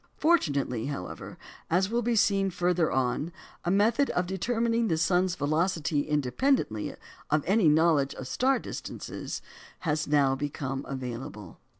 Fortunately, 0.17 0.87
however, 0.87 1.37
as 1.69 1.91
will 1.91 2.01
be 2.01 2.15
seen 2.15 2.49
further 2.49 2.91
on, 2.91 3.31
a 3.63 3.69
method 3.69 4.09
of 4.09 4.25
determining 4.25 4.87
the 4.87 4.97
sun's 4.97 5.35
velocity 5.35 6.01
independently 6.07 6.95
of 7.29 7.43
any 7.45 7.69
knowledge 7.69 8.15
of 8.15 8.27
star 8.27 8.57
distances, 8.57 9.43
has 9.81 10.07
now 10.07 10.33
become 10.33 10.83
available. 10.87 11.59